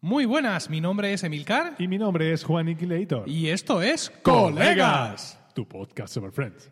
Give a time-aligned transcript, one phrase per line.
[0.00, 3.28] Muy buenas, mi nombre es Emilcar Y mi nombre es Juan Iquilator.
[3.28, 5.40] y esto es Colegas.
[5.54, 6.70] Tu podcast sobre Friends.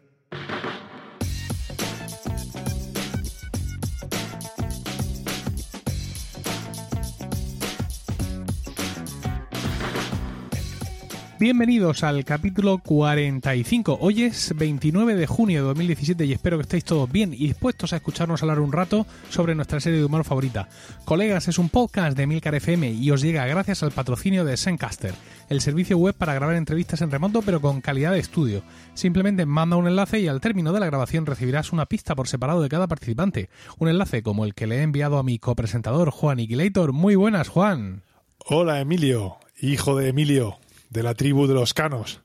[11.39, 13.99] Bienvenidos al capítulo 45.
[14.01, 17.93] Hoy es 29 de junio de 2017 y espero que estéis todos bien y dispuestos
[17.93, 20.71] a escucharnos hablar un rato sobre nuestra serie de humor favorita.
[21.05, 25.13] Colegas es un podcast de Milcar FM y os llega gracias al patrocinio de Zencaster,
[25.51, 28.63] el servicio web para grabar entrevistas en remoto pero con calidad de estudio.
[28.95, 32.63] Simplemente manda un enlace y al término de la grabación recibirás una pista por separado
[32.63, 33.51] de cada participante.
[33.77, 36.95] Un enlace como el que le he enviado a mi copresentador Juan Iquilator.
[36.95, 38.05] Muy buenas, Juan.
[38.47, 40.59] Hola, Emilio, hijo de Emilio,
[40.91, 42.23] de la tribu de los canos.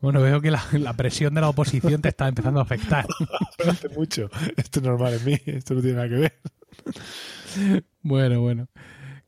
[0.00, 3.06] Bueno, veo que la, la presión de la oposición te está empezando a afectar.
[3.68, 4.30] Hace mucho.
[4.56, 6.40] Esto es normal en mí, esto no tiene nada que ver.
[8.02, 8.68] Bueno, bueno.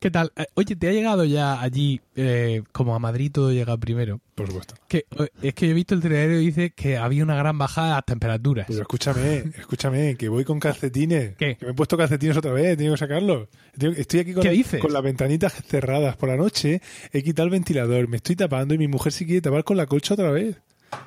[0.01, 0.31] ¿Qué tal?
[0.35, 4.19] Eh, Oye, ¿te ha llegado ya allí, eh, como a Madrid todo llega primero?
[4.33, 4.73] Por supuesto.
[4.87, 7.55] Que, eh, es que yo he visto el telediario y dice que había una gran
[7.59, 8.65] bajada de las temperaturas.
[8.67, 11.35] Pero escúchame, escúchame, que voy con calcetines.
[11.37, 11.55] ¿Qué?
[11.55, 13.47] Que me he puesto calcetines otra vez, he tenido que sacarlos.
[13.79, 14.43] Estoy aquí con,
[14.79, 16.81] con las ventanitas cerradas por la noche,
[17.13, 19.85] he quitado el ventilador, me estoy tapando y mi mujer se quiere tapar con la
[19.85, 20.57] colcha otra vez.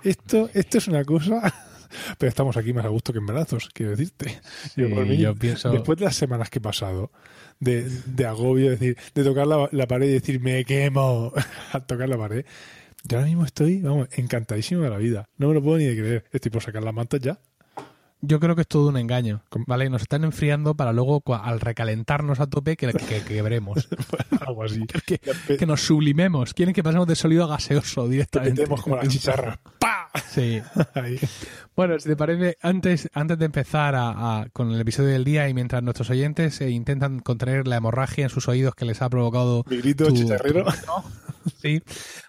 [0.05, 1.53] Esto, esto es una cosa...
[2.19, 4.41] Pero estamos aquí más a gusto que en brazos, quiero decirte.
[4.77, 7.11] Yo, Sí, por mí, yo pienso- Después de las semanas que he pasado,
[7.61, 11.33] de, de agobio, decir, de tocar la, la pared y decir, me quemo
[11.72, 12.45] al tocar la pared,
[13.05, 15.28] yo ahora mismo estoy, vamos, encantadísimo de la vida.
[15.37, 16.25] No me lo puedo ni de creer.
[16.33, 17.39] Estoy por sacar las mantas ya.
[18.27, 19.42] Yo creo que es todo un engaño.
[19.67, 19.91] ¿vale?
[19.91, 23.87] Nos están enfriando para luego, al recalentarnos a tope, que, que, que quebremos.
[24.41, 24.87] Algo así.
[25.06, 25.19] que,
[25.59, 26.55] que nos sublimemos.
[26.55, 28.62] Quieren que pasemos de sólido a gaseoso directamente.
[28.62, 29.59] metemos como las chicharras.
[29.78, 30.03] ¡Pa!
[30.31, 30.61] Sí.
[30.95, 31.19] Ahí.
[31.77, 35.48] Bueno, si te parece, antes, antes de empezar a- a- con el episodio del día
[35.48, 39.09] y mientras nuestros oyentes eh, intentan contener la hemorragia en sus oídos que les ha
[39.11, 40.65] provocado Mi grito tu- chicharrero.
[41.62, 41.83] Sí,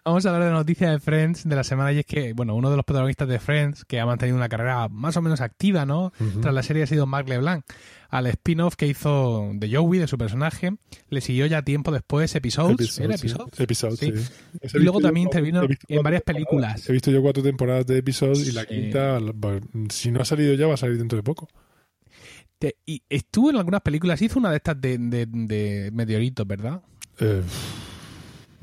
[0.04, 2.56] vamos a hablar de la noticia de Friends de la semana y es que, bueno,
[2.56, 5.86] uno de los protagonistas de Friends, que ha mantenido una carrera más o menos activa,
[5.86, 6.12] ¿no?
[6.42, 7.64] Tras la serie ha sido Mark LeBlanc.
[8.10, 10.76] Al spin-off que hizo de Joey, de su personaje,
[11.10, 12.76] le siguió ya tiempo después Episodes.
[12.76, 13.28] Episodes, ¿Era sí.
[13.28, 13.60] Episodes?
[13.60, 14.78] Episodes, Sí.
[14.78, 16.88] Y luego también intervino en varias películas.
[16.90, 19.20] He visto yo cuatro temporadas de episodios y la quinta,
[19.90, 21.50] si no ha salido ya, va a salir dentro de poco.
[22.58, 26.82] Te- y estuvo en algunas películas, hizo una de estas de, de, de meteoritos, ¿verdad?
[27.20, 27.42] Eh,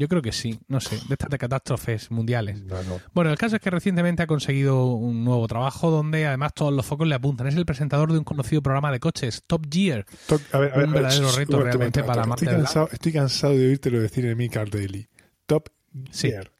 [0.02, 2.60] Yo creo que sí, no sé, de estas de catástrofes mundiales.
[2.64, 3.00] no, no.
[3.14, 6.84] Bueno, el caso es que recientemente ha conseguido un nuevo trabajo donde además todos los
[6.84, 7.46] focos le apuntan.
[7.46, 10.04] Es el presentador de un conocido programa de coches, Top Gear.
[10.50, 13.12] A ver, a ver, Un ver, verdadero reto realmente momento, para la estoy cansado, estoy
[13.12, 15.06] cansado de oírtelo decir en mi Car Daily.
[15.46, 15.68] Top
[16.10, 16.30] Sí.
[16.30, 16.50] Gear.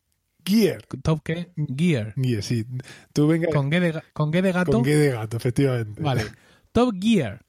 [0.45, 0.83] Gear.
[1.03, 1.53] ¿Top qué?
[1.77, 2.15] Gear.
[2.15, 2.65] Gear, sí.
[3.13, 4.71] Tú venga Con G de, con G de gato.
[4.73, 6.01] con G de gato, efectivamente.
[6.01, 6.23] Vale.
[6.73, 7.43] Top Gear.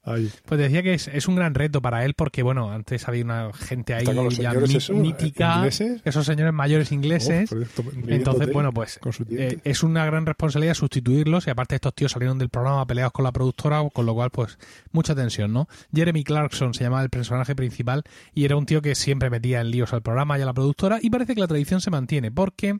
[0.44, 3.50] Pues decía que es, es un gran reto para él porque, bueno, antes había una
[3.54, 4.12] gente ahí ya
[4.52, 6.02] mí- esos, mítica, ingleses.
[6.04, 7.50] esos señores mayores ingleses.
[7.50, 12.12] Oh, esto, Entonces, bueno, pues eh, es una gran responsabilidad sustituirlos y aparte estos tíos
[12.12, 14.58] salieron del programa peleados con la productora, con lo cual pues
[14.92, 15.68] mucha tensión, ¿no?
[15.94, 18.02] Jeremy Clarkson se llamaba el personaje principal
[18.34, 20.98] y era un tío que siempre metía en líos al programa y a la productora
[21.00, 22.78] y parece que la tradición se mantiene porque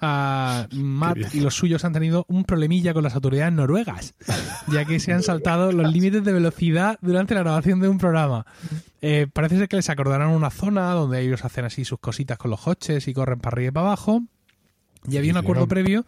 [0.00, 4.14] ah, Matt y los suyos han tenido un problemilla con las autoridades noruegas,
[4.68, 8.46] ya que se han saltado los límites de velocidad durante la grabación de un programa.
[9.00, 12.50] Eh, parece ser que les acordarán una zona donde ellos hacen así sus cositas con
[12.50, 14.22] los coches y corren para arriba y para abajo.
[15.08, 16.04] Y había un ¿Qué acuerdo previo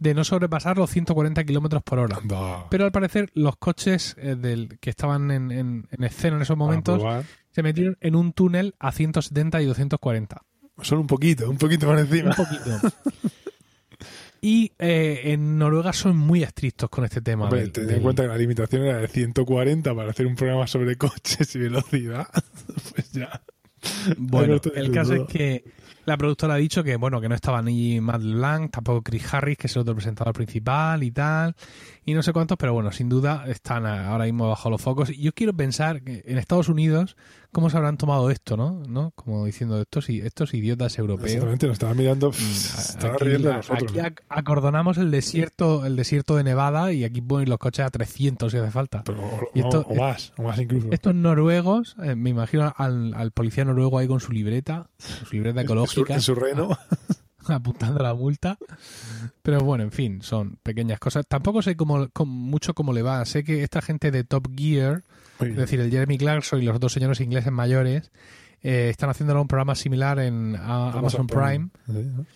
[0.00, 2.18] de no sobrepasar los 140 kilómetros por hora.
[2.68, 6.56] Pero al parecer los coches eh, del, que estaban en, en- en escena en esos
[6.56, 7.00] momentos
[7.50, 10.42] se metieron en un túnel a 170 y 240.
[10.82, 12.30] Solo un poquito, un poquito por encima.
[12.30, 12.80] Un poquito.
[14.40, 17.44] y eh, en Noruega son muy estrictos con este tema.
[17.44, 20.34] Hombre, del- ten del- en cuenta que la limitación era de 140 para hacer un
[20.36, 22.26] programa sobre coches y velocidad.
[22.94, 23.40] pues ya.
[24.16, 25.64] Bueno, el caso es que
[26.06, 29.56] la productora ha dicho que bueno que no estaba ni Matt LeBlanc, tampoco Chris Harris,
[29.58, 31.54] que es el otro presentador principal y tal,
[32.06, 35.10] y no sé cuántos, pero bueno, sin duda están ahora mismo bajo los focos.
[35.10, 37.16] Y yo quiero pensar que en Estados Unidos
[37.52, 38.82] cómo se habrán tomado esto, ¿no?
[38.88, 39.12] ¿No?
[39.14, 41.28] Como diciendo estos estos idiotas europeos.
[41.30, 42.30] Exactamente, nos estaba mirando.
[42.30, 43.92] estaba Aquí, riendo de a- nosotros.
[43.96, 48.50] aquí acordonamos el desierto, el desierto de Nevada y aquí ponen los coches a 300
[48.50, 49.02] si hace falta.
[49.04, 50.88] Pero, o, y esto- o más, o más incluso.
[50.90, 55.60] Estos noruegos, eh, me imagino al, al policía noruego ahí con su libreta, su libreta
[55.60, 56.76] en, su, ecológica, en su reno.
[57.54, 58.56] apuntando la multa.
[59.42, 61.26] Pero bueno, en fin, son pequeñas cosas.
[61.26, 63.24] Tampoco sé cómo, cómo- mucho cómo le va.
[63.24, 65.02] Sé que esta gente de Top Gear,
[65.52, 68.10] es decir, el Jeremy Clarkson y los dos señores ingleses mayores,
[68.62, 71.68] eh, están haciendo un programa similar en a- Amazon Prime.
[71.86, 72.26] Sí, ¿no?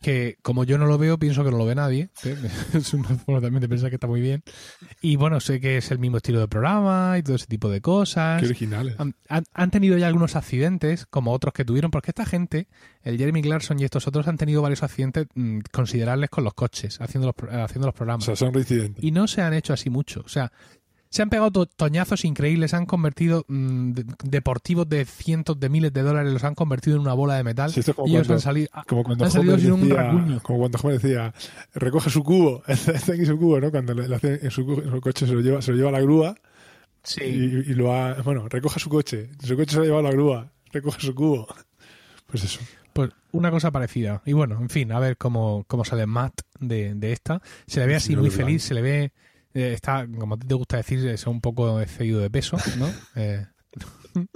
[0.00, 2.10] Que como yo no lo veo, pienso que no lo ve nadie.
[2.14, 2.32] ¿sí?
[2.74, 4.42] Es una forma también de pensar que está muy bien.
[5.00, 7.80] Y bueno, sé que es el mismo estilo de programa y todo ese tipo de
[7.80, 8.40] cosas.
[8.40, 8.94] Qué originales.
[8.98, 12.66] Han, han- han tenido ya algunos accidentes, como otros que tuvieron, porque esta gente,
[13.02, 17.00] el Jeremy Clarkson y estos otros, han tenido varios accidentes mm, considerables con los coches,
[17.00, 18.24] haciendo los, haciendo los O programas.
[18.24, 19.04] sea, son reincidentes.
[19.04, 20.22] y no se han hecho así mucho.
[20.24, 20.50] O sea,
[21.10, 25.92] se han pegado to- toñazos increíbles, han convertido mm, de- deportivos de cientos de miles
[25.92, 27.70] de dólares, los han convertido en una bola de metal.
[27.72, 29.80] Sí, es como y ellos cuando- han salido, ah, Como cuando han salido sin un
[29.82, 30.40] decía, rasguño.
[30.42, 31.34] como cuando Homer decía,
[31.74, 33.70] recoge su cubo, está aquí su cubo, ¿no?
[33.70, 35.92] Cuando le, hace en su, en su coche se lo lleva, se lo lleva a
[35.92, 36.34] la grúa
[37.02, 37.22] Sí.
[37.24, 40.10] y, y lo ha, bueno, recoja su coche, su coche se lo ha llevado a
[40.10, 41.48] la grúa, recoge su cubo.
[42.26, 42.60] Pues eso.
[42.92, 44.20] Pues una cosa parecida.
[44.26, 47.40] Y bueno, en fin, a ver cómo, cómo sale Matt de, de esta.
[47.66, 49.12] Se le ve así muy feliz, se le ve.
[49.54, 52.88] Eh, está, como a ti te gusta decir, es un poco excedido de peso, ¿no?
[53.16, 53.46] Eh,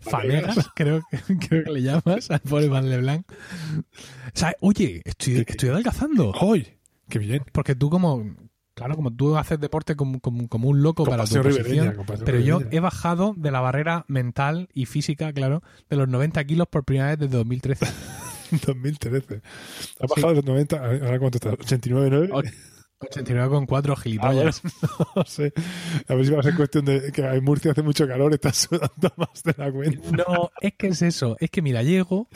[0.00, 1.18] fanegas, creo, que-
[1.48, 3.26] creo que le llamas al pobre Van Leblanc.
[3.30, 6.32] O sea, oye, estoy, estoy adelgazando.
[6.40, 6.78] ¡Ay!
[7.08, 7.42] ¡Qué bien!
[7.52, 8.22] Porque tú como,
[8.74, 12.60] claro, como tú haces deporte como, como, como un loco para tu posición, pero yo
[12.70, 17.08] he bajado de la barrera mental y física, claro, de los 90 kilos por primera
[17.08, 17.86] vez desde 2013.
[18.66, 19.42] 2013.
[20.00, 22.28] Ha bajado de los 90, ahora cuánto está, 89,
[23.00, 23.06] 9.
[23.58, 24.62] Och- 89,4 Ah, gilipollas.
[25.16, 25.52] no sé.
[26.08, 28.56] A ver si va a ser cuestión de que en Murcia hace mucho calor, estás
[28.70, 30.10] sudando más de la cuenta.
[30.10, 31.36] No, es que es eso.
[31.40, 32.28] Es que mira, llego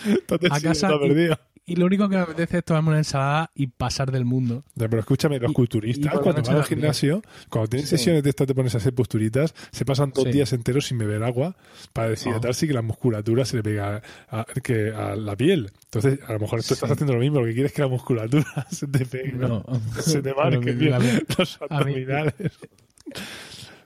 [0.51, 1.39] a casa perdido.
[1.65, 4.65] Y lo único que me apetece es tomarme una ensalada y pasar del mundo.
[4.75, 7.97] Ya, pero escúchame, los Y- culturistas, y cuando van al gimnasio, cuando tienen Sí.
[7.97, 10.33] sesiones de estas te pones a hacer posturitas, se pasan dos Sí.
[10.33, 11.55] días enteros sin beber agua
[11.93, 15.71] para deshidratarse y que la musculatura se le pega a, que a la piel.
[15.85, 17.89] Entonces, a lo mejor tú estás haciendo lo mismo, lo que quieres es que la
[17.89, 19.65] musculatura se te pegue, ¿no?
[20.01, 22.35] Se te marque bien la- los abdominales.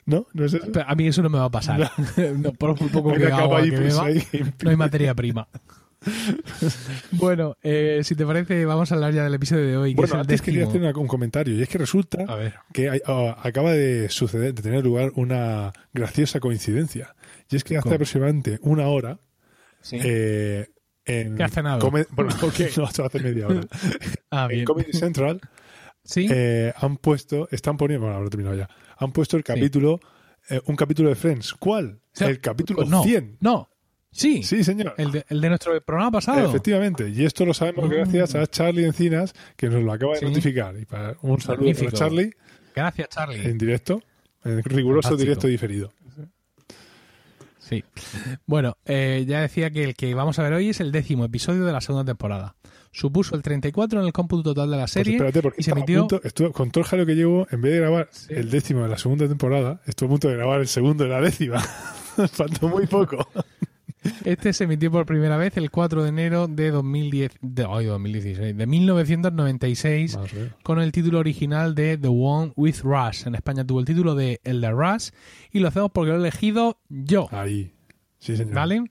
[0.05, 0.25] ¿No?
[0.35, 0.67] ¿No es eso?
[0.73, 1.91] Pero a mí eso no me va a pasar.
[2.39, 4.09] No, por muy poco que agua que pues, beba,
[4.63, 5.49] no hay materia prima.
[7.13, 10.07] bueno, eh, si te parece, vamos a hablar ya del episodio de hoy, que Bueno,
[10.09, 10.71] es el antes quería décimo.
[10.71, 14.09] hacer una- un comentario, y es que resulta A ver, que hay- ah, acaba de
[14.09, 17.15] suceder, de tener lugar una graciosa coincidencia.
[17.51, 17.95] Y es que hace ¿Cómo?
[17.95, 19.19] aproximadamente una hora
[19.81, 19.99] sí.
[20.03, 20.67] eh,
[21.05, 21.79] en ¿Qué has cenado?
[21.79, 22.31] Come- bueno,
[22.77, 23.61] no, hace media hora.
[24.31, 24.65] ah, en bien.
[24.65, 25.41] Comedy Central
[26.05, 26.27] ¿Sí?
[26.31, 28.69] eh, han puesto, están poniendo, bueno, ahora he terminado ya,
[28.99, 30.01] han puesto el capítulo,
[30.51, 31.55] eh, un capítulo de Friends.
[31.55, 32.01] ¿Cuál?
[32.15, 33.37] O sea, el capítulo no, 100.
[33.41, 33.69] No,
[34.17, 34.43] sí.
[34.43, 34.95] Sí, señor.
[34.97, 36.49] El, de, el de nuestro programa pasado.
[36.49, 37.95] Efectivamente, y esto lo sabemos Ah.
[37.95, 40.25] gracias a Charlie Encinas, que nos lo acaba de Sí.
[40.27, 40.77] notificar.
[40.79, 42.33] Y para un saludo para Charlie
[42.75, 43.47] Gracias, Charlie.
[43.47, 44.03] en directo,
[44.45, 45.19] en riguroso Fantástico.
[45.29, 45.93] directo diferido.
[47.59, 47.83] Sí.
[48.47, 51.65] Bueno, eh, ya decía que el que vamos a ver hoy es el décimo episodio
[51.65, 52.55] de la segunda temporada.
[52.93, 55.73] Supuso el 34 en el cómputo total de la Pues serie espérate, porque y se
[55.73, 56.07] emitió...
[56.07, 58.89] punto- estuve- con todo el jaleo que llevo, en vez de grabar el décimo de
[58.89, 61.59] la segunda temporada, estuve a punto de grabar el segundo de la décima.
[62.33, 63.29] Faltó muy poco.
[64.25, 68.57] Este se emitió por primera vez el 4 de enero de 2010, de, ay, 2016,
[68.57, 70.55] de 1996 Vamos a ver.
[70.63, 73.27] con el título original de The One with Rush.
[73.27, 75.11] En España tuvo el título de El de Rush
[75.53, 77.73] y lo hacemos porque lo he elegido yo, Ahí.
[78.19, 78.55] Sí, señor.
[78.55, 78.85] ¿vale?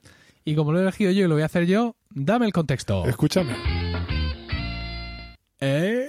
[0.44, 3.06] Y como lo he elegido yo y lo voy a hacer yo, dame el contexto.
[3.06, 3.54] Escúchame.
[5.62, 6.06] ¿Eh?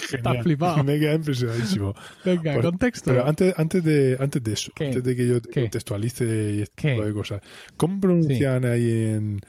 [0.08, 0.42] Genial.
[0.42, 0.84] flipado.
[0.84, 1.94] Me he quedado impresionadísimo.
[2.24, 3.10] Venga, Pues, contexto.
[3.10, 4.86] Pero antes, antes, de, antes de eso, ¿Qué?
[4.86, 6.24] antes de que yo contextualice
[6.54, 6.90] y este ¿Qué?
[6.94, 7.42] tipo de cosas,
[7.76, 9.40] ¿cómo pronuncian ahí en.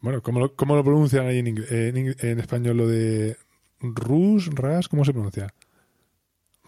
[0.00, 3.36] Bueno, ¿cómo lo, cómo lo pronuncian ahí en, ingl- en, en español lo de.
[3.80, 5.52] Rus, Ras, ¿cómo se pronuncia?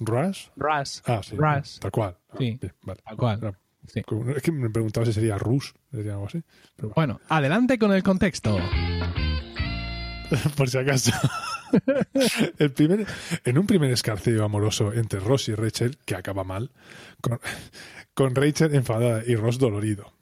[0.00, 0.50] ¿Ras?
[0.56, 0.98] Rush.
[1.06, 1.36] Ah, sí.
[1.36, 1.78] Ras.
[1.80, 2.16] Tal cual.
[2.30, 2.58] Ah, Sí.
[2.60, 3.00] bien, vale.
[3.04, 3.40] Tal cual.
[3.42, 3.52] Ah,
[3.86, 4.02] Sí.
[4.36, 6.42] Es que me preguntaba si sería Rus, decía algo así.
[6.76, 8.58] Pero bueno, Bueno, adelante con el contexto.
[10.56, 11.12] por si acaso.
[12.58, 13.06] El primer,
[13.44, 16.70] en un primer escarceo amoroso entre Ross y Rachel, que acaba mal,
[17.20, 17.40] con,
[18.14, 20.12] con Rachel enfadada y Ross dolorido.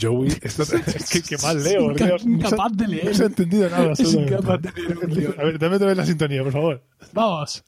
[0.00, 0.62] Joey, esto,
[0.94, 2.24] es que, que mal leo, Inca- Dios.
[2.26, 3.04] No incapaz de leer.
[3.06, 3.92] No se ha entendido nada.
[3.92, 4.72] Es incapaz de
[5.06, 5.34] leer.
[5.38, 6.82] A ver, dame otra vez la sintonía, por favor.
[7.12, 7.62] Vamos.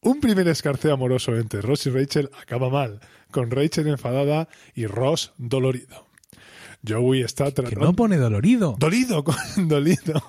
[0.00, 3.00] Un primer escarceo amoroso entre Ross y Rachel acaba mal,
[3.32, 6.06] con Rachel enfadada y Ross dolorido.
[6.86, 7.84] Joey está Que tratando...
[7.86, 8.76] no pone dolorido.
[8.78, 9.24] Dolido,
[9.56, 10.22] dolido.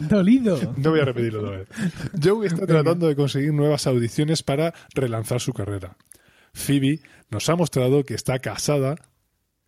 [0.00, 0.74] Dolido.
[0.76, 1.68] No voy a repetirlo otra vez.
[2.22, 5.96] Joey está tratando de conseguir nuevas audiciones para relanzar su carrera.
[6.52, 8.96] Phoebe nos ha mostrado que está casada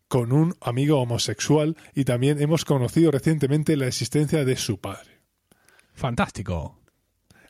[0.08, 5.20] con un amigo homosexual y también hemos conocido recientemente la existencia de su padre.
[5.94, 6.78] Fantástico.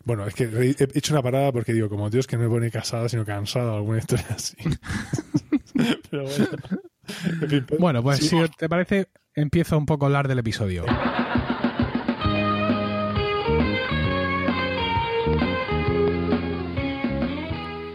[0.04, 2.48] Bueno, es que he he hecho una parada porque digo, como Dios que no me
[2.48, 4.56] pone casada, sino cansada alguna historia así.
[6.10, 6.46] Pero bueno.
[7.78, 10.84] Bueno, pues sí, si te parece, empiezo un poco a hablar del episodio.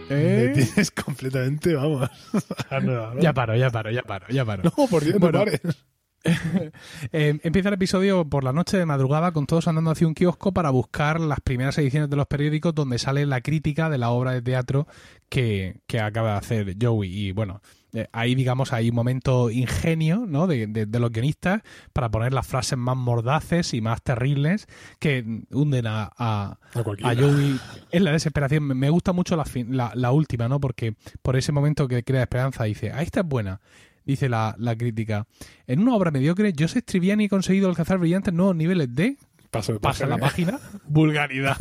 [0.08, 0.52] me ¿Eh?
[0.54, 2.08] tienes completamente, vamos.
[2.70, 2.80] No,
[3.14, 3.20] no.
[3.20, 4.62] Ya paro, ya paro, ya paro, ya paro.
[4.64, 5.38] No, por Dios, Bueno.
[5.40, 5.60] no pares.
[7.12, 10.52] Eh, empieza el episodio por la noche de madrugada con todos andando hacia un kiosco
[10.52, 14.32] para buscar las primeras ediciones de los periódicos donde sale la crítica de la obra
[14.32, 14.86] de teatro
[15.28, 17.28] que, que acaba de hacer Joey.
[17.28, 17.60] Y bueno,
[17.92, 20.46] eh, ahí digamos hay un momento ingenio ¿no?
[20.46, 21.62] de, de- de los guionistas
[21.92, 24.66] para poner las frases más mordaces y más terribles
[24.98, 27.12] que hunden a, a, A cualquiera.
[27.12, 27.60] a Joey
[27.92, 28.64] en la desesperación.
[28.64, 30.58] Me- gusta mucho la, fin- la, la última, ¿no?
[30.60, 33.60] Porque por ese momento que crea esperanza dice, ah, esta es buena.
[34.04, 35.26] Dice la, la crítica.
[35.66, 39.16] En una obra mediocre, Joseph Triviani ha conseguido alcanzar brillantes nuevos niveles de...
[39.50, 40.58] Paso de Pasa la página.
[40.86, 41.56] Vulgaridad.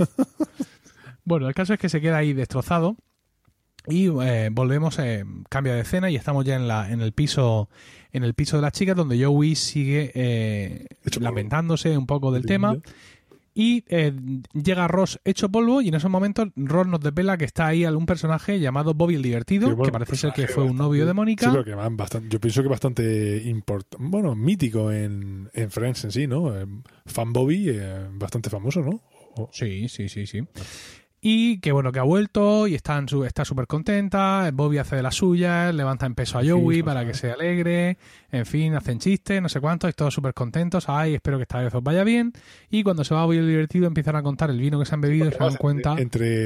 [1.23, 2.97] bueno, el caso es que se queda ahí destrozado.
[3.87, 7.69] Y eh, volvemos, eh, cambia de escena y estamos ya en, la, en el piso
[8.13, 10.87] en el piso de las chicas donde Joey sigue eh,
[11.19, 12.77] lamentándose un poco del tema
[13.53, 14.13] y eh,
[14.53, 18.05] llega Ross hecho polvo y en esos momentos Ross nos desvela que está ahí algún
[18.05, 21.05] personaje llamado Bobby el Divertido, Sí, bueno, que parece ser que personaje fue un novio
[21.05, 21.51] de Mónica.
[21.51, 26.27] Sí, que bastante, yo pienso que bastante importante, bueno, mítico en, en Friends en sí,
[26.27, 26.57] ¿no?
[26.57, 26.65] Eh,
[27.05, 29.01] Fan Bobby, eh, bastante famoso, ¿no?
[29.51, 30.41] Sí, sí, sí, sí.
[31.25, 34.49] Y que bueno, que ha vuelto y está su- está súper contenta.
[34.53, 37.97] Bobby hace de las suyas, levanta en peso a Joey sí, para que se alegre.
[38.29, 40.89] En fin, hacen chistes, no sé cuántos, y todos súper contentos.
[40.89, 42.33] Ay, espero que esta vez os vaya bien.
[42.69, 44.99] Y cuando se va Bobby el divertido, empiezan a contar el vino que se han
[44.99, 45.91] bebido y se dan cuenta.
[45.97, 46.03] Entre,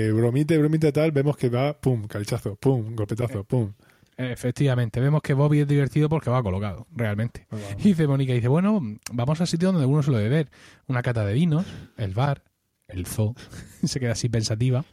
[0.09, 3.73] entre bromita y bromita y tal, vemos que va, pum, calichazo, pum, golpetazo, pum.
[4.15, 7.47] Efectivamente, vemos que Bobby es divertido porque va colocado, realmente.
[7.79, 8.79] Y dice Mónica, dice, bueno,
[9.11, 10.49] vamos al sitio donde uno suele beber.
[10.87, 11.65] Una cata de vinos,
[11.97, 12.41] el bar,
[12.87, 13.35] el zoo.
[13.83, 14.85] Se queda así pensativa.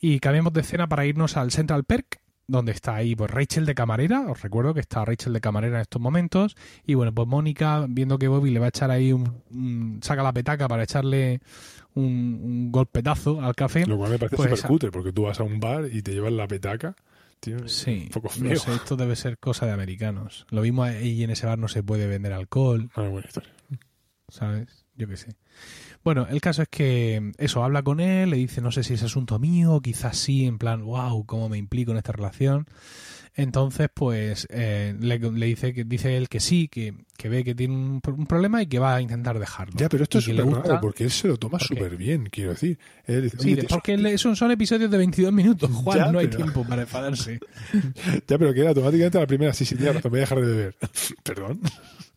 [0.00, 3.74] Y cambiamos de escena para irnos al Central Perk, donde está ahí pues Rachel de
[3.74, 4.26] camarera.
[4.28, 6.56] Os recuerdo que está Rachel de camarera en estos momentos.
[6.84, 9.42] Y bueno, pues Mónica, viendo que Bobby le va a echar ahí un...
[9.50, 11.40] un- saca la petaca para echarle
[11.94, 13.86] un, un golpetazo al café.
[13.86, 16.02] Lo cual me parece Pues súper esa- cutre, porque tú vas a un bar y
[16.02, 16.94] te llevas la petaca.
[17.40, 18.58] Tío, Sí, un poco no feo.
[18.58, 20.46] sé, esto debe ser cosa de americanos.
[20.50, 22.90] Lo mismo ahí en ese bar no se puede vender alcohol.
[22.94, 23.50] Ah, buena historia.
[24.28, 24.85] ¿sabes?
[24.96, 25.28] Yo qué sé.
[26.04, 29.02] Bueno, el caso es que eso, habla con él, le dice, no sé si es
[29.02, 32.66] asunto mío, quizás sí, en plan, wow, cómo me implico en esta relación.
[33.38, 37.54] Entonces, pues, eh, le, le dice que dice él que sí, que, que ve que
[37.54, 39.74] tiene un, un problema y que va a intentar dejarlo.
[39.76, 42.78] Ya, pero esto es súper raro, porque él se lo toma súper bien, quiero decir.
[43.04, 46.28] Él Sí, "Oye, porque le- son, son episodios de 22 minutos, Juan, Ya, no hay
[46.28, 47.38] pero- tiempo para enfadarse.
[48.26, 50.46] Ya, pero que era automáticamente la primera, sí, sí, tienes razón, voy a dejar de
[50.46, 50.74] beber.
[51.22, 51.60] Perdón.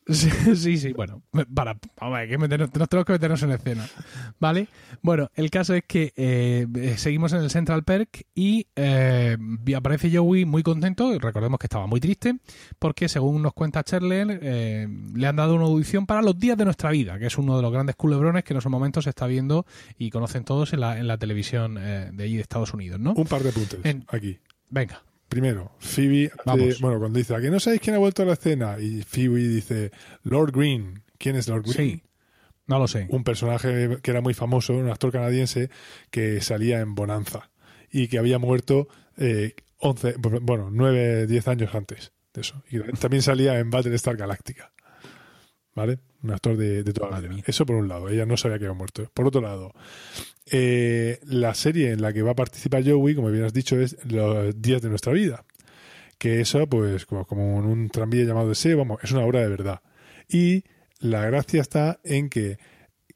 [0.10, 1.22] Sí, sí, sí, bueno,
[1.54, 3.88] para, vamos, que meternos, nos tenemos que meternos en escena,
[4.40, 4.68] ¿vale?
[5.02, 6.66] Bueno, el caso es que eh,
[6.98, 9.38] seguimos en el Central Perk y eh,
[9.76, 12.38] aparece Joey muy contento, y recordemos que estaba muy triste,
[12.80, 16.66] porque según nos cuenta Cherler, eh, le han dado una audición para Los Días de
[16.66, 19.28] Nuestra Vida, que es uno de los grandes culebrones que en esos momentos se está
[19.28, 19.66] viendo
[19.98, 23.14] y conocen todos en la, en la televisión eh, de allí de Estados Unidos, ¿no?
[23.14, 24.40] Un par de puntos En- aquí.
[24.72, 26.70] Venga, Primero, Phoebe, Vamos.
[26.74, 28.78] hace- bueno, cuando dice, ¿a que no sabéis quién ha vuelto a la escena?
[28.80, 29.92] Y Phoebe dice,
[30.24, 31.04] Lord Green.
[31.18, 31.76] ¿Quién es Lord Green?
[31.76, 32.04] sí,
[32.68, 33.06] no lo sé.
[33.10, 35.70] Un personaje que era muy famoso, un actor canadiense
[36.12, 37.50] que salía en Bonanza
[37.92, 42.64] y que había muerto eh, 11, bueno, 9, 10 años antes de eso.
[42.70, 44.72] Y también salía en Battlestar Galactica.
[45.76, 46.00] ¿Vale?
[46.24, 47.44] Un actor de, de toda la vida.
[47.46, 49.10] Eso por un lado, ella no sabía que había muerto.
[49.14, 49.74] Por otro lado,
[50.52, 53.98] eh, la serie en la que va a participar Joey, como bien has dicho, es
[54.06, 55.46] Los días de nuestra vida.
[56.18, 59.48] Que eso, pues, como, como en un tranvía llamado Deseo, vamos, es una obra de
[59.48, 59.82] verdad.
[60.28, 60.64] Y
[61.00, 62.58] la gracia está en que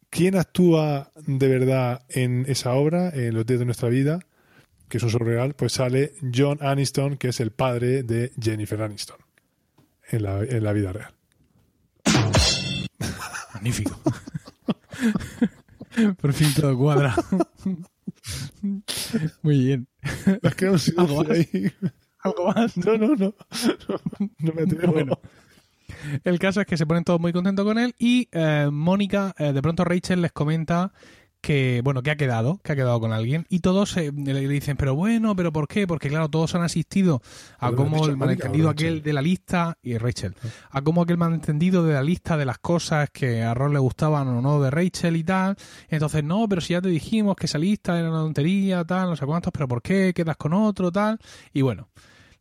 [0.10, 4.19] ¿quién actúa de verdad en esa obra, en Los días de nuestra vida?
[4.88, 9.17] Que es un surreal, pues sale John Aniston, que es el padre de Jennifer Aniston
[10.10, 11.13] en la, en la vida real.
[13.63, 13.98] Magnífico.
[16.20, 17.15] Por fin todo cuadra.
[19.41, 19.88] Muy bien.
[20.41, 20.65] Es que
[20.98, 21.29] ¿Algo más?
[21.29, 21.72] ahí.
[22.20, 22.75] ¿Algo más?
[22.75, 23.34] No, no, no.
[23.88, 24.00] No,
[24.39, 24.91] no me atrevo.
[24.91, 25.17] Bueno.
[26.25, 29.53] El caso es que se ponen todos muy contentos con él y eh, Mónica, eh,
[29.53, 30.91] de pronto Rachel les comenta
[31.43, 34.77] que, bueno, que ha quedado, que ha quedado con alguien y todos eh, le dicen,
[34.77, 35.85] pero bueno, pero ¿por qué?
[35.85, 37.21] Porque claro, todos han asistido
[37.59, 40.35] a ¿Pero has cómo el malentendido aquel de la lista, y Rachel,
[40.71, 44.25] a cómo aquel malentendido de la lista de las cosas que a Ross le gustaban
[44.29, 45.57] o no de Rachel y tal,
[45.89, 49.15] entonces no, pero si ya te dijimos que esa lista era una tontería, tal, no
[49.17, 51.19] sé cuántos, pero ¿por qué quedas con otro, tal?
[51.51, 51.89] Y bueno,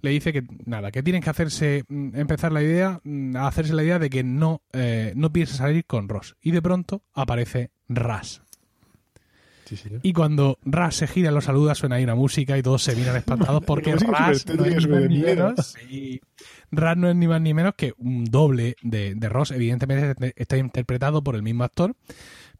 [0.01, 3.75] le dice que nada, que tienen que hacerse, mm, empezar la idea, mm, a hacerse
[3.75, 6.37] la idea de que no, eh, no piensa salir con Ross.
[6.41, 8.43] Y de pronto aparece Ras.
[9.77, 10.01] Sí, señor.
[10.03, 12.95] Y cuando Ras se gira y lo saluda, suena ahí una música y todos se
[12.95, 15.49] miran espantados porque Ras no, es ni ni miedo.
[15.49, 15.75] menos.
[16.71, 19.51] Ras no es ni más ni menos que un doble de, de Ross.
[19.51, 21.95] Evidentemente está interpretado por el mismo actor.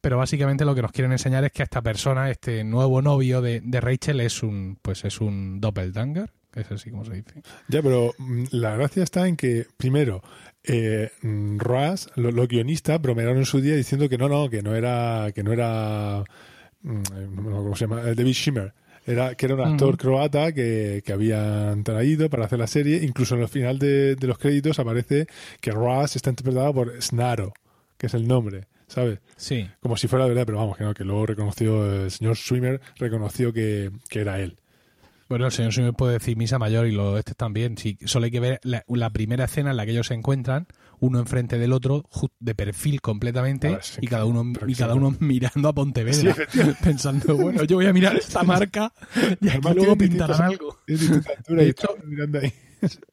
[0.01, 3.61] Pero básicamente lo que nos quieren enseñar es que esta persona, este nuevo novio de,
[3.61, 6.31] de Rachel, es un, pues es un doppelganger.
[6.55, 7.43] Es así como se dice.
[7.69, 10.23] Ya, pero mm, la gracia está en que, primero,
[10.65, 14.61] eh, mm, Roas, lo- los guionistas, bromearon en su día diciendo que no, no, que
[14.63, 16.25] no era, que no era,
[16.83, 18.73] mm, eh, cómo se llama, eh, David Schimmer.
[19.05, 23.03] Era, que era un actor croata que, que habían traído para hacer la serie.
[23.03, 25.27] Incluso en el final de, de los créditos aparece
[25.61, 27.53] que Roas está interpretado por Snaro,
[27.99, 29.19] que es el nombre, ¿sabes?
[29.37, 29.69] Sí.
[29.81, 33.53] Como si fuera verdad, pero vamos, que no, que luego reconoció, el señor Schwimmer reconoció
[33.53, 34.57] que, que era él.
[35.29, 37.79] Bueno, el señor Swimmer puede decir misa mayor y los este también.
[37.79, 40.67] Sí, solo hay que ver la, la primera escena en la que ellos se encuentran,
[41.03, 42.05] uno enfrente del otro,
[42.39, 47.37] de perfil completamente, sí, y cada uno y cada uno mirando a Pontevedra, Sí, pensando,
[47.37, 48.93] bueno, yo voy a mirar esta marca
[49.41, 50.79] y aquí luego pintarán algo.
[50.87, 52.53] y hecho- está mirando ahí.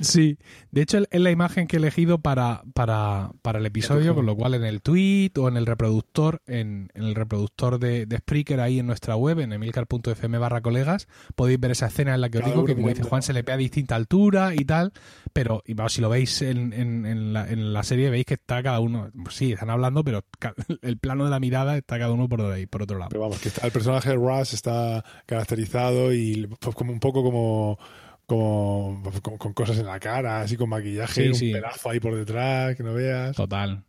[0.00, 0.38] Sí,
[0.70, 4.36] de hecho es la imagen que he elegido para, para, para el episodio, con lo
[4.36, 8.60] cual en el tweet o en el reproductor, en, en el reproductor de, de Spreaker
[8.60, 12.38] ahí en nuestra web, en emilcar.fm barra colegas, podéis ver esa escena en la que
[12.38, 13.02] os digo que como dice.
[13.02, 14.92] Juan se le ve a distinta altura y tal,
[15.32, 18.34] pero y, vamos, si lo veis en, en, en la, en la serie veis que
[18.34, 20.24] está cada uno, pues sí, están hablando, pero
[20.82, 23.08] el plano de la mirada está cada uno por ahí, por otro lado.
[23.10, 27.22] Pero vamos, que está, el personaje de Russ está caracterizado y pues, como un poco
[27.22, 27.78] como,
[28.26, 31.52] como con, con cosas en la cara, así con maquillaje, Sí, un sí.
[31.52, 33.36] pedazo ahí por detrás, que no veas.
[33.36, 33.82] Total.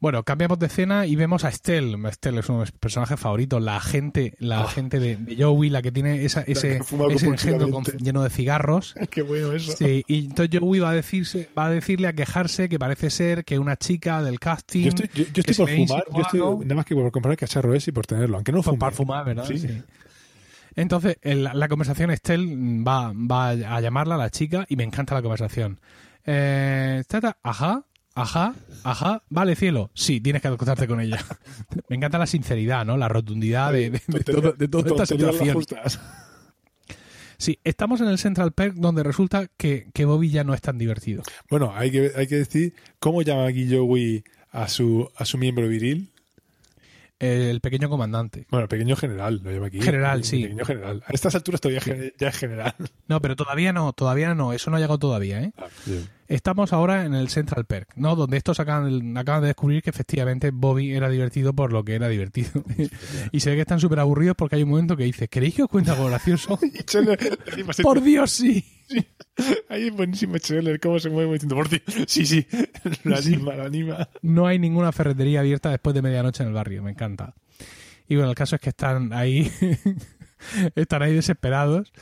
[0.00, 1.94] Bueno, cambiamos de escena y vemos a Estelle.
[2.08, 4.64] Estelle es uno de mis personajes favoritos, la agente, la Oh.
[4.64, 8.30] agente de, de Joey, la que tiene esa, ese, que ese engendro con- lleno de
[8.30, 8.94] cigarros.
[9.10, 9.72] Qué bueno eso.
[9.76, 13.44] Sí, y entonces Joey va a decirse, va a decirle a quejarse que parece ser
[13.44, 16.74] que una chica del casting Yo estoy, yo, yo estoy por fumar, yo estoy nada
[16.76, 18.78] más que por comprar el cacharro ese y por tenerlo, aunque no por fume.
[18.78, 19.44] parfumar, ¿verdad?
[19.46, 19.82] Sí.
[20.80, 25.14] Entonces, en la, conversación Estelle va, va a llamarla a la chica y me encanta
[25.14, 25.78] la conversación.
[26.24, 27.84] Eh, tata, ajá,
[28.14, 29.90] ajá, ajá, vale, cielo.
[29.94, 31.18] Sí, tienes que acostarte con ella.
[31.88, 32.96] me encanta la sinceridad, ¿no?
[32.96, 35.58] La rotundidad de, de- de todo- de toda esta situación.
[37.36, 40.76] Sí, estamos en el Central Perk donde resulta que, que Bobby ya no es tan
[40.76, 41.22] divertido.
[41.48, 45.66] Bueno, hay que, hay que decir cómo llama aquí Joey a su, a su miembro
[45.68, 46.10] viril.
[47.20, 48.46] El pequeño comandante.
[48.50, 49.80] Bueno, el pequeño general, lo llama aquí.
[49.80, 50.42] General, El sí.
[50.42, 51.04] Pequeño general.
[51.06, 51.82] A estas alturas todavía
[52.18, 52.74] ya es general.
[53.08, 55.52] No, pero todavía no, todavía no, eso no ha llegado todavía, ¿eh?
[55.58, 56.08] Ah, bien.
[56.30, 58.14] Estamos ahora en el Central Perk, ¿no?
[58.14, 62.08] Donde estos acaban, acaban de descubrir que efectivamente Bobby era divertido por lo que era
[62.08, 62.50] divertido.
[63.32, 65.64] y se ve que están súper aburridos porque hay un momento que dice, ¿queréis que
[65.64, 66.56] os cuente algo gracioso?
[67.82, 68.64] ¡Por Dios, sí!
[69.68, 71.82] Ahí es buenísimo Scheller, cómo se mueve diciendo, por Dios.
[72.06, 72.46] Sí, sí,
[73.02, 74.08] lo anima, lo anima.
[74.22, 77.34] No hay ninguna ferretería abierta después de medianoche en el barrio, me encanta.
[78.06, 79.50] Y bueno, el caso es que están ahí,
[80.76, 81.92] están ahí desesperados.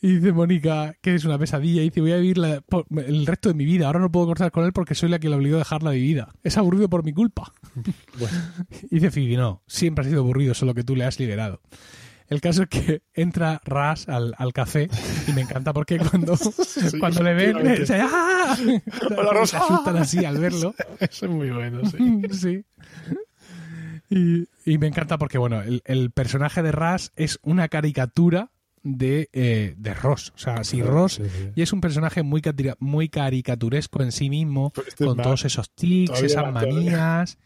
[0.00, 1.82] Y dice Mónica que es una pesadilla.
[1.82, 3.86] Y dice, voy a vivir la- por- el resto de mi vida.
[3.86, 5.90] Ahora no puedo cortar con él porque soy la que le obligó a dejar la
[5.90, 6.32] vivida.
[6.42, 7.52] Es aburrido por mi culpa.
[8.90, 11.60] Y dice Phoebe, no, siempre ha sido aburrido, solo que tú le has liberado.
[12.28, 14.90] El caso es que entra Ras al, al café
[15.26, 16.36] y me encanta porque cuando,
[17.00, 18.54] cuando le ven, dice, ¡ah!
[19.16, 19.58] Hola, Rosa.
[19.58, 20.74] Se asustan así al verlo.
[21.00, 22.22] Eso es muy bueno, sí.
[22.32, 22.64] sí.
[24.10, 28.50] Y, y me encanta porque, bueno, el, el personaje de Ras es una caricatura
[28.82, 30.32] de, eh, de Ross.
[30.34, 31.50] O sea, si Ross Sí, sí.
[31.56, 32.42] y es un personaje muy,
[32.80, 36.96] muy caricaturesco en sí mismo, este es con todos esos tics, esas más, todavía.
[36.98, 37.38] manías.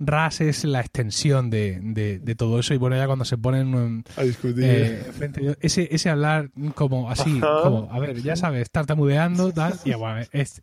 [0.00, 2.74] Ras es la extensión de, de- de todo eso.
[2.74, 4.64] Y bueno, ya cuando se ponen en, A discutir.
[4.66, 7.62] eh, frente ese, ese hablar como así, Ajá.
[7.62, 10.62] como, a ver, ya sabes, tartamudeando, tal, y bueno, es,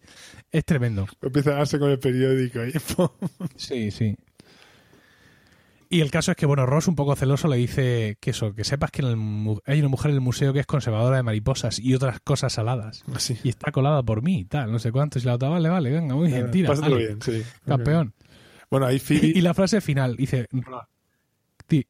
[0.51, 1.07] es tremendo.
[1.21, 2.73] Empieza a darse con el periódico ahí.
[3.55, 4.17] Sí, sí.
[5.93, 8.63] Y el caso es que, bueno, Ross, un poco celoso, le dice que eso, que
[8.63, 11.79] sepas que en el hay una mujer en el museo que es conservadora de mariposas
[11.79, 13.03] y otras cosas saladas.
[13.13, 13.37] Así.
[13.43, 15.19] Y está colada por mí y tal, no sé cuánto.
[15.19, 16.73] Y la otra, vale, vale, venga, muy bien, tira.
[16.73, 17.43] Vale, bien, sí.
[17.65, 18.13] Campeón.
[18.69, 19.27] Bueno, ahí Phoebe.
[19.35, 20.47] Y la frase final, dice...
[21.67, 21.85] Di,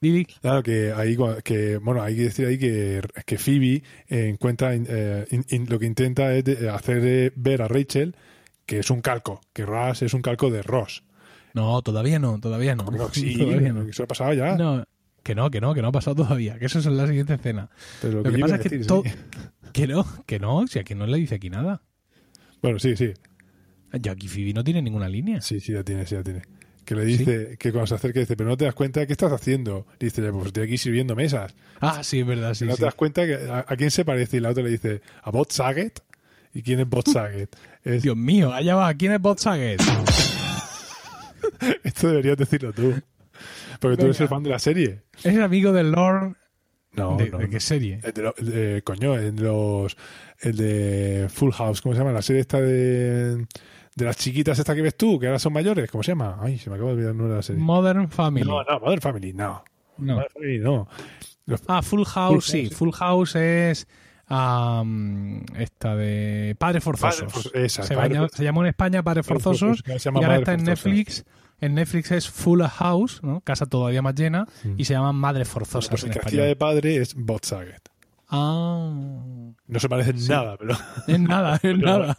[0.00, 0.24] di, di.
[0.24, 5.26] Claro, que ahí, que, bueno, hay que decir ahí que, que Phoebe eh, encuentra, eh,
[5.30, 8.16] in- in- lo que intenta es de- hacer eh, ver a Rachel
[8.66, 11.04] que es un calco, que Ross es un calco de Ross.
[11.56, 12.84] No, todavía no, todavía no.
[12.84, 13.82] No, sí, Todavía no.
[13.82, 14.54] eso ha pasado ya.
[14.56, 14.84] No,
[15.24, 17.34] que no, que no, que no ha pasado todavía, que eso es en la siguiente
[17.34, 17.68] escena.
[18.00, 19.10] pero Lo que pasa es que to- sí.
[19.72, 21.82] Que no, que no, si aquí no le dice aquí nada.
[22.62, 23.12] Bueno, sí, sí,
[24.00, 25.40] Ya aquí Phoebe no tiene ninguna línea.
[25.40, 26.42] sí, sí, ya tiene, sí, ya tiene.
[26.84, 29.12] Que le dice, que cuando se acerca dice, pero no te das cuenta de qué
[29.14, 29.86] estás haciendo.
[29.98, 31.52] Y dice, pues estoy aquí sirviendo mesas.
[31.80, 32.78] Ah, sí, es verdad, sí, no sí.
[32.78, 34.36] te das cuenta que, a, a quién se parece.
[34.36, 36.00] Y la otra le dice, ¿a Bob Saget?
[36.54, 37.56] ¿Y quién es Bob Saget?
[37.82, 39.80] Es- Dios mío, allá va, ¿quién es Bob Saget?
[41.84, 42.94] esto deberías decirlo tú.
[43.80, 45.02] Porque tú eres el fan de la serie.
[45.18, 46.36] Es el amigo del Lord.
[46.92, 47.50] No, ¿De, no, de no.
[47.50, 48.00] qué serie?
[48.02, 49.96] El de, lo- el de- coño, de los.
[50.40, 52.12] El de Full House, ¿cómo se llama?
[52.12, 53.46] La serie esta de.
[53.94, 56.38] De las chiquitas esta que ves tú, que ahora son mayores, ¿cómo se llama?
[56.42, 57.62] Ay, se me acaba de olvidar el nombre de la serie.
[57.62, 58.46] Modern Family.
[58.46, 59.64] No, no, Modern Family, no.
[59.98, 60.14] No.
[60.16, 60.88] Modern Family, no.
[61.46, 62.64] Los- Ah, Full House, Full sí.
[62.66, 62.76] House.
[62.76, 63.88] Full House es
[64.26, 67.32] am, esta de Padres Forzosos.
[67.50, 70.64] Padre esa, se, Padre se llamó en España Padres Padre Forzosos y ahora está en.
[70.64, 71.24] Netflix.
[71.60, 73.40] En Netflix es Full House, ¿no?
[73.40, 76.46] Casa todavía más llena y se llama Madres Forzosas Pues en español.
[76.46, 77.88] de padre es Bob Saget.
[78.28, 78.90] Ah,
[79.66, 80.74] No se parecen nada, pero
[81.06, 82.16] es nada, es nada.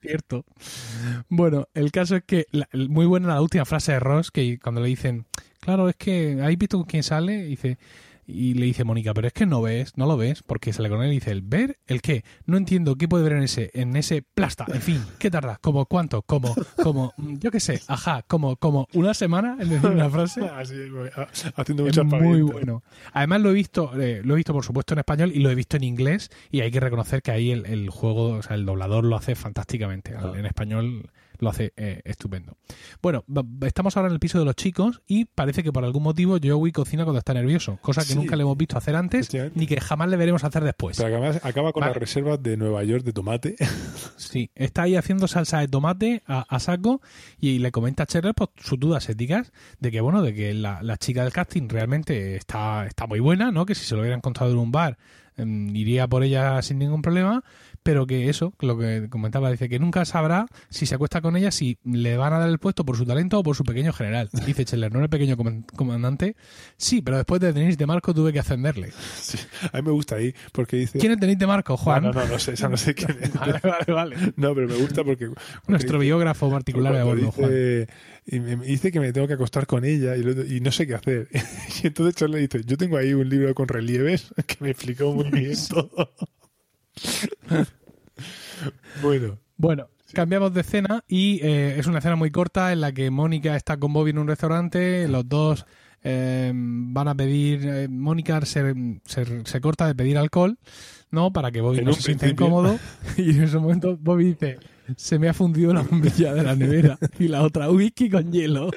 [0.00, 0.44] Cierto.
[1.28, 4.80] Bueno, el caso es que la- muy buena la última frase de Ross, que cuando
[4.80, 5.26] le dicen,
[5.60, 7.38] claro, es que, ¿habéis visto con quién sale?
[7.44, 7.78] Y dice,
[8.26, 11.02] y le dice Mónica, pero es que no ves, no lo ves, porque sale con
[11.02, 11.78] él y dice, ¿el ver?
[11.86, 12.24] ¿El qué?
[12.44, 15.58] No entiendo qué puede ver en ese, en ese plasta, en fin, ¿qué tarda?
[15.60, 16.22] ¿Como cuánto?
[16.22, 20.40] ¿Como, como, mm, yo qué sé, ajá, como, como una semana en decir una frase?
[20.54, 20.74] así,
[21.16, 22.82] ah, haciendo Es muchas muy bueno.
[23.12, 25.54] Además lo he visto, eh, lo he visto por supuesto en español y lo he
[25.54, 28.66] visto en inglés y hay que reconocer que ahí el, el juego, o sea, el
[28.66, 30.14] doblador lo hace fantásticamente.
[30.16, 30.32] Ah.
[30.36, 32.56] En español lo hace eh, estupendo.
[33.02, 33.24] Bueno,
[33.62, 36.72] estamos ahora en el piso de los chicos y parece que por algún motivo Joey
[36.72, 38.14] cocina cuando está nervioso, cosa que Sí.
[38.16, 40.96] nunca le hemos visto hacer antes ni que jamás le veremos hacer después.
[40.96, 41.88] Pero además acaba con Va.
[41.88, 43.56] las reservas de Nueva York de tomate.
[44.16, 47.00] Sí, está ahí haciendo salsa de tomate a, a saco
[47.38, 50.82] y le comenta a Cheryl pues, sus dudas éticas de que, bueno, de que la,
[50.82, 53.66] la chica del casting realmente está, está muy buena, ¿no?
[53.66, 54.98] Que si se lo hubiera encontrado en un bar
[55.36, 57.44] em, iría por ella sin ningún problema,
[57.86, 61.52] pero que eso, lo que comentaba, dice que nunca sabrá si se acuesta con ella
[61.52, 64.28] si le van a dar el puesto por su talento o por su pequeño general.
[64.44, 65.36] Dice Cheller, no era el pequeño
[65.76, 66.34] comandante.
[66.76, 68.90] Sí, pero después de Denis de Marco tuve que ascenderle.
[69.16, 69.38] Sí,
[69.72, 70.98] A mí me gusta ahí porque dice...
[70.98, 72.02] ¿Quién es Denis de Marco, Juan?
[72.02, 73.32] No, no, no, no sé, esa no sé quién es.
[73.38, 74.16] Vale, vale, vale.
[74.36, 75.30] No, pero me gusta porque...
[75.68, 77.50] Nuestro dice- biógrafo particular de bordo, Juan.
[78.26, 80.86] y me dice que me tengo que acostar con ella y, lo- y no sé
[80.88, 81.28] qué hacer.
[81.82, 85.30] Y entonces Charlie dice, yo tengo ahí un libro con relieves que me explicó muy
[85.30, 86.12] bien todo.
[89.02, 93.10] bueno, Bueno, cambiamos de escena y eh, es una escena muy corta en la que
[93.10, 95.66] Mónica está con Bobby en un restaurante, los dos
[96.02, 100.58] eh, van a pedir, eh, Mónica se, se, se corta de pedir alcohol,
[101.10, 101.32] ¿no?
[101.32, 102.78] Para que Bobby no se sienta incómodo
[103.16, 104.58] y en ese momento Bobby dice,
[104.96, 108.70] se me ha fundido la bombilla de la nevera y la otra whisky con hielo.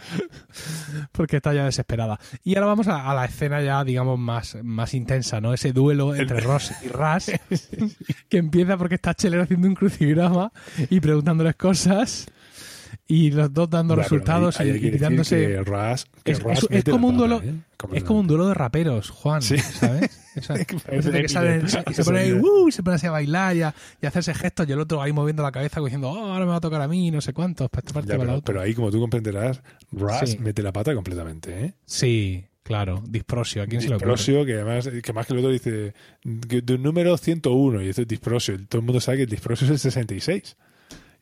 [1.12, 2.18] Porque está ya desesperada.
[2.44, 5.52] Y ahora vamos a, a la escena ya, digamos, más, más intensa, ¿no?
[5.54, 7.30] Ese duelo entre Ross y Ras,
[8.28, 10.52] que empieza porque está Cheller haciendo un crucigrama
[10.88, 12.26] y preguntándoles cosas
[13.06, 15.36] y los dos dando resultados y, hay y que decir tirándose.
[15.36, 17.54] que Ras- que Es, Ras es- es mete la como un duelo, ¿eh?
[17.92, 19.58] es como un duelo de raperos, Juan, Sí.
[19.58, 20.19] ¿sabes?
[20.36, 20.76] Es que
[21.90, 22.32] y se pone ahí.
[22.32, 22.68] ¡uh!
[22.68, 25.02] y se pone así a bailar y a, y a hacerse gestos y el otro
[25.02, 27.32] ahí moviendo la cabeza diciendo, oh, ahora me va a tocar a mí, no sé
[27.32, 28.52] cuántos, para esta parte Ya, para la pero, otra.
[28.54, 29.62] pero ahí, como tú comprenderás,
[30.24, 30.38] Sí.
[30.38, 31.74] mete la pata completamente, ¿eh?
[31.84, 33.96] Sí, claro, disprosio, ¿a quién se lo?
[33.96, 38.04] Disprosio, que además, que más que el otro dice de un número 101 y dice
[38.04, 38.54] disprosio.
[38.54, 40.56] y Todo el mundo sabe que el disprosio es el 66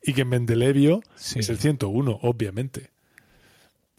[0.03, 1.39] y que Mendelevio Sí.
[1.39, 2.91] es el 101, obviamente.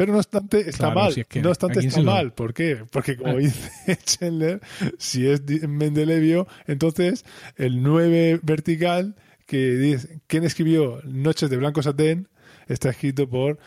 [0.01, 1.13] Pero no obstante, está Claro, mal.
[1.13, 2.33] si es que no ¿a obstante, está lo- mal.
[2.33, 2.85] ¿Por qué?
[2.91, 3.37] Porque, como Ah.
[3.37, 3.71] dice
[4.05, 4.61] Chandler,
[4.99, 9.15] si es Mendelevio, entonces el 9 vertical,
[9.47, 12.29] que dice, ¿quién escribió Noches de Blanco Satén?
[12.67, 13.59] Está escrito por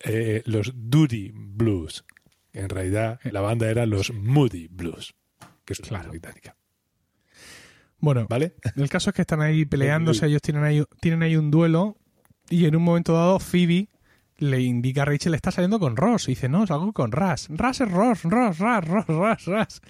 [0.00, 2.04] eh, los Duty Blues.
[2.54, 5.14] En realidad, la banda era los Moody Blues,
[5.66, 6.10] que es una Claro.
[6.10, 6.56] británica.
[7.98, 8.54] Bueno, ¿Vale?
[8.76, 11.96] el caso es que están ahí peleándose, ellos tienen ahí, tienen ahí un duelo
[12.50, 13.88] y en un momento dado Phoebe
[14.42, 16.28] le indica a Rachel, está saliendo con Ross.
[16.28, 17.48] Y dice, no, salgo con Ras.
[17.50, 19.80] Ras es Ross, Ross, Ras, Ross, Ras, Ras.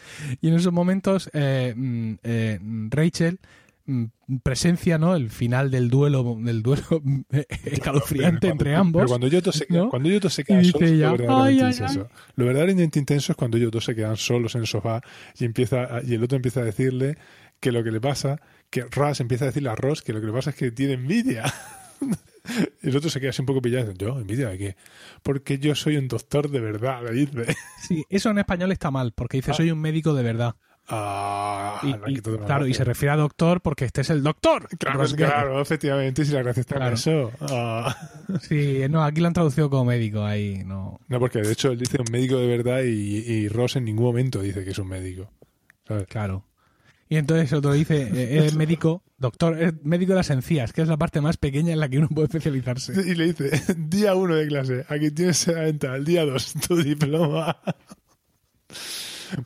[0.41, 2.59] Y en esos momentos eh, mm, eh,
[2.91, 3.41] Rachel
[3.87, 4.05] mm,
[4.43, 5.15] presencia ¿no?
[5.17, 6.85] el final del duelo, del duelo
[7.65, 9.01] escalofriante entre ambos.
[9.01, 9.88] Pero cuando ellos dos se, ¿no?
[9.91, 12.09] cuando ellos dos se quedan solos, ella, lo verdaderamente "Ay, ay, intenso.
[12.37, 15.01] Lo verdaderamente intenso es cuando ellos dos se quedan solos en el sofá
[15.38, 17.17] y empieza a- y el otro empieza a decirle
[17.61, 20.27] que lo que le pasa, que Ras empieza a decirle a Ross que lo que
[20.27, 21.45] le pasa es que tiene envidia.
[22.83, 24.18] El otro se queda así un poco pillado ¿yo?
[24.18, 24.76] ¿Envidia de qué?
[25.22, 27.55] Porque yo soy un doctor de verdad, le dice.
[27.83, 29.55] Sí, eso en español está mal, porque dice, Ah.
[29.55, 30.55] soy un médico de verdad.
[30.88, 34.68] Ah, Y, y- claro, y se refiere a doctor porque este es el doctor.
[34.78, 36.94] Claro, claro, efectivamente, si la gracia está en Claro.
[36.94, 37.31] eso.
[37.40, 37.96] Ah.
[38.40, 40.98] Sí, no, aquí lo han traducido como médico, ahí no.
[41.09, 44.07] No, porque de hecho él dice un médico de verdad y, y Ross en ningún
[44.07, 45.31] momento dice que es un médico.
[45.87, 46.07] ¿sabes?
[46.09, 46.44] Claro.
[47.12, 50.88] Y entonces otro dice, eh, eres médico, doctor, eres médico de las encías, que es
[50.88, 52.94] la parte más pequeña en la que uno puede especializarse.
[53.07, 56.75] Y le dice, día uno de clase, aquí tienes la venta, el día dos, tu
[56.77, 57.59] diploma.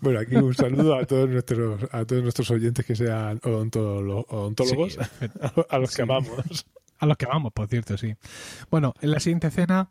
[0.01, 4.99] Bueno, aquí un saludo a todos nuestros a todos nuestros oyentes que sean odontólogos, Sí,
[5.71, 6.03] a los que Sí.
[6.03, 6.67] amamos.
[6.99, 8.15] A los que vamos, por cierto, sí.
[8.71, 9.89] Bueno, en la siguiente escena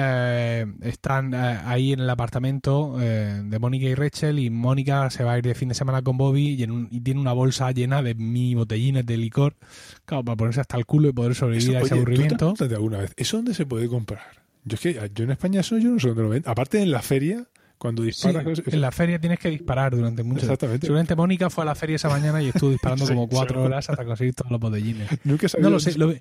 [0.00, 5.24] eh, están eh, ahí en el apartamento eh, de Mónica y Rachel y Mónica se
[5.24, 7.32] va a ir de fin de semana con Bobby y, en un- y tiene una
[7.32, 9.56] bolsa llena de mini botellines de licor,
[10.04, 11.98] claro, para ponerse hasta el culo y poder sobrevivir a ese oye, ¿tú te has
[11.98, 12.36] aburrimiento.
[12.54, 14.22] preguntado alguna vez, ¿eso dónde se puede comprar?
[14.64, 16.42] Yo es que yo en España eso yo no sé dónde lo ven.
[16.46, 17.46] Aparte en la feria,
[17.78, 18.44] Cuando disparas...
[18.66, 20.52] en la feria tienes que disparar durante mucho tiempo.
[20.52, 20.86] Exactamente.
[20.88, 23.88] Seguramente Mónica fue a la feria esa mañana y estuvo disparando Sí, como cuatro horas
[23.88, 25.08] hasta conseguir todos los botellines.
[25.24, 26.12] Nunca No lo sé, lo.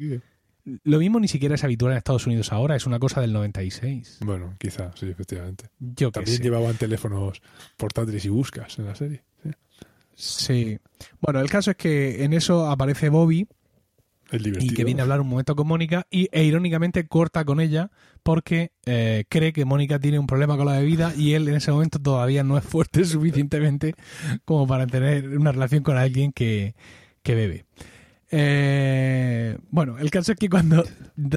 [0.83, 4.19] Lo mismo ni siquiera es habitual en Estados Unidos ahora, es una cosa del 96.
[4.21, 5.69] Bueno, quizá, sí, efectivamente.
[5.79, 7.41] Yo También llevaban teléfonos
[7.77, 9.23] portátiles y buscas en la serie.
[9.43, 9.51] sí.
[10.15, 10.79] Sí.
[11.21, 13.47] Bueno, el caso es que en eso aparece Bobby
[14.31, 17.61] Es y que viene a hablar un momento con Mónica y, e irónicamente corta con
[17.61, 17.91] ella
[18.23, 21.71] porque eh, cree que Mónica tiene un problema con la bebida y él en ese
[21.71, 23.93] momento todavía no es fuerte suficientemente
[24.43, 26.73] como para tener una relación con alguien que,
[27.21, 27.65] que bebe.
[28.29, 30.83] Eh, bueno, el caso es que cuando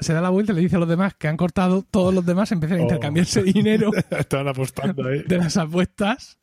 [0.01, 2.51] se da la vuelta le dice a los demás que han cortado, todos los demás
[2.53, 2.85] empiezan a Oh.
[2.85, 5.23] intercambiarse dinero Estaban apostando ahí.
[5.27, 6.39] de las apuestas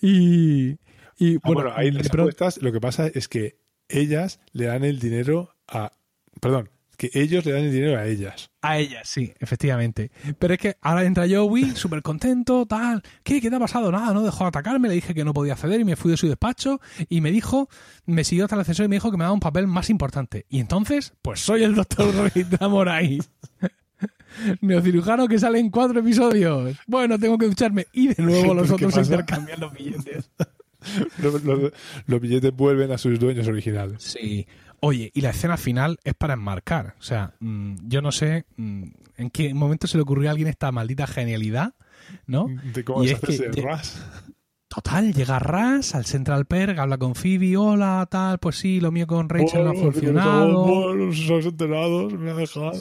[0.00, 0.78] y,
[1.18, 4.84] y Ah, bueno, bueno, ahí las apuestas, lo que pasa es que ellas le dan
[4.84, 5.92] el dinero a...
[6.40, 6.70] Perdón,
[7.10, 8.50] que ellos le dan el dinero a ellas.
[8.60, 10.10] A ella, sí, efectivamente.
[10.38, 13.02] Pero es que ahora entra Joey, súper contento, tal.
[13.24, 13.40] ¿Qué?
[13.40, 13.90] ¿Qué te ha pasado?
[13.90, 16.16] Nada, no dejó de atacarme, le dije que no podía acceder y me fui de
[16.16, 17.68] su despacho y me dijo,
[18.06, 20.46] me siguió hasta el ascensor y me dijo que me daba un papel más importante.
[20.48, 23.18] Y entonces, pues soy el doctor Rita Moray.
[24.60, 26.76] Neocirujano que sale en cuatro episodios.
[26.86, 27.86] Bueno, tengo que ducharme.
[27.92, 30.30] Y de nuevo los ¿Qué otros intercambian los billetes.
[31.18, 31.72] Los, los-
[32.06, 34.02] los billetes vuelven a sus dueños originales.
[34.02, 34.46] Sí.
[34.84, 36.96] Oye, y la escena final es para enmarcar.
[36.98, 38.82] O sea, mm, yo no sé mm,
[39.16, 41.74] en qué momento se le ocurrió a alguien esta maldita genialidad,
[42.26, 42.46] ¿no?
[42.74, 44.02] De cómo Y se es hace que- ras.
[44.68, 49.06] Total, llega Ras al Central Perk, habla con Phoebe, hola, tal, pues sí, lo mío
[49.06, 50.62] con Rachel no ha Oh, funcionado.
[50.62, 52.72] oh, Los enterados, me ha dejado.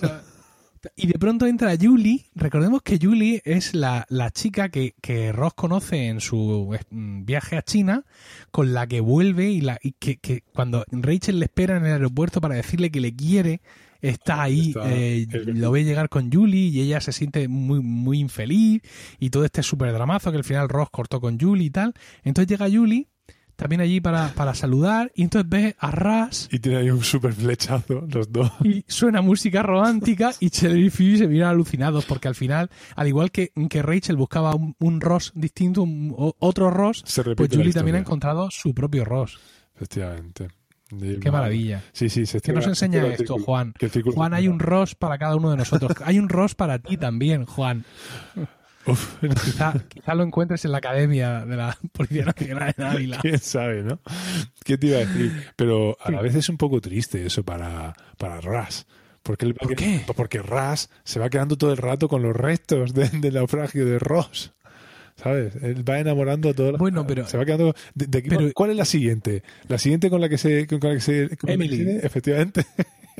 [0.95, 2.25] Y de pronto entra Julie.
[2.35, 7.57] Recordemos que Julie es la, la chica que, que Ross conoce en su mm, viaje
[7.57, 8.03] a China,
[8.51, 11.93] con la que vuelve y, la, y que, que cuando Rachel le espera en el
[11.93, 13.61] aeropuerto para decirle que le quiere,
[14.01, 17.79] está ahí, Está- eh, es lo ve llegar con Julie y ella se siente muy,
[17.81, 18.81] muy infeliz
[19.19, 21.93] y todo este súper dramazo que al final Ross cortó con Julie y tal.
[22.23, 23.07] Entonces llega Julie
[23.61, 27.31] también allí para, para saludar y entonces ve a Ras Y tiene ahí un super
[27.31, 28.51] flechazo, los dos.
[28.63, 33.07] y suena música romántica y Chandler y Phoebe se miran alucinados porque al final, al
[33.07, 37.03] igual que, que Rachel buscaba un, un Ross distinto, un- otro Ross,
[37.37, 39.39] pues Julie también ha encontrado su propio Ross.
[39.75, 40.47] Efectivamente.
[41.21, 41.83] Qué maravilla.
[41.93, 43.45] Sí, sí, se ¿Qué nos enseña esto, círculo.
[43.45, 43.73] Juan?
[44.13, 45.91] Juan, hay un Ross para cada uno de nosotros.
[46.03, 47.85] Hay un Ross para ti también, Juan.
[48.87, 53.17] Uf, Quizá, quizá lo encuentres en la academia de la Policía Nacional en Ávila.
[53.21, 53.99] quién sabe, ¿no?
[54.63, 55.31] ¿Qué te iba a decir?
[55.55, 58.87] Pero a la vez es un poco triste eso para, para Ras.
[59.23, 60.01] Porque ¿Por qué?
[60.15, 63.99] Porque Ras se va quedando todo el rato con los restos de- del naufragio de
[63.99, 64.53] Ross.
[65.15, 65.55] ¿Sabes?
[65.61, 67.75] Él va enamorando a todas las- Bueno, pero- Se va quedando...
[67.93, 69.43] de- de pero- ¿Cuál es la siguiente?
[69.67, 70.65] ¿La siguiente con la que se...
[70.65, 71.77] Con la que se con la que Emily.
[71.83, 72.65] se- efectivamente.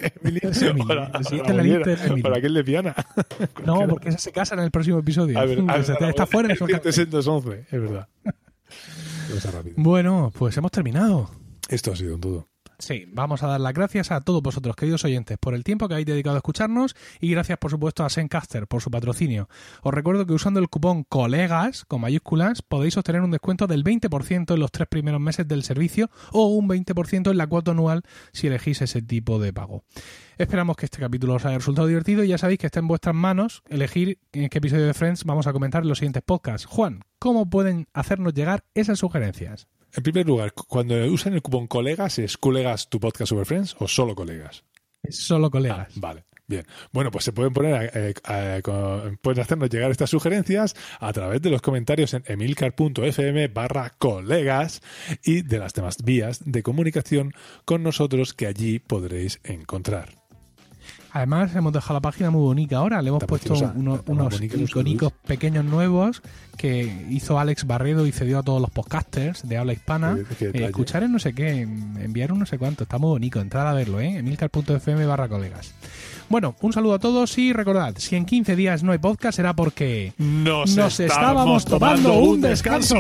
[0.24, 0.40] Emily.
[0.44, 0.86] Es Emily.
[0.90, 2.22] O la- La o siguiente la lista es Emily.
[2.24, 2.96] la que es lesbiana.
[3.66, 5.38] No, porque esa se casa en el próximo episodio.
[5.40, 7.82] A ver, a ver, está ver, fuera de es su cierto, es el 211, es
[7.82, 8.08] verdad.
[9.78, 11.30] Bueno, pues hemos terminado.
[11.70, 12.48] Esto ha sido un todo.
[12.82, 15.94] Sí, vamos a dar las gracias a todos vosotros, queridos oyentes, por el tiempo que
[15.94, 19.50] habéis dedicado a escucharnos y gracias, por supuesto, a Sencaster por su patrocinio.
[19.84, 24.56] Os recuerdo que usando el cupón COLEGAS, con mayúsculas, podéis obtener un descuento del 20%
[24.56, 28.02] en los tres primeros meses del servicio o un 20% en la cuota anual
[28.34, 29.84] si elegís ese tipo de pago.
[30.40, 33.14] Esperamos que este capítulo os haya resultado divertido y ya sabéis que está en vuestras
[33.14, 36.66] manos elegir en qué episodio de Friends vamos a comentar en los siguientes podcasts.
[36.66, 39.68] Juan, ¿cómo pueden hacernos llegar esas sugerencias?
[39.94, 43.76] En primer lugar, cu- cuando usan el cupón colegas, ¿es colegas tu podcast sobre Friends
[43.80, 44.64] o solo colegas?
[45.10, 45.88] Solo colegas.
[45.90, 46.66] Ah, vale, bien.
[46.92, 48.62] Bueno, pues se pueden poner, eh, eh,
[49.22, 54.82] pueden hacernos llegar estas sugerencias a través de los comentarios en emilcar.fm barra colegas
[55.24, 57.34] y de las demás vías de comunicación
[57.66, 60.21] con nosotros que allí podréis encontrar.
[61.14, 63.02] Además, hemos dejado la página muy bonita ahora.
[63.02, 66.22] Le hemos puesto unos los iconicos pequeños nuevos
[66.58, 70.18] que hizo Alex Barredo y cedió a todos los podcasters de habla hispana.
[70.40, 72.84] Eh, escuchar en no sé qué, enviar un no sé cuánto.
[72.84, 73.42] Está muy bonito.
[73.42, 74.18] Entrad a verlo, ¿eh?
[74.18, 75.74] emilcar.fm barra colegas.
[76.30, 79.54] Bueno, un saludo a todos y recordad, si en 15 días no hay podcast será
[79.54, 82.96] porque Nos, nos estábamos tomando un descanso.